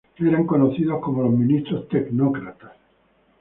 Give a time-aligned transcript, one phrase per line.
[0.17, 2.71] Eran conocidos como los ministros tecnócratas.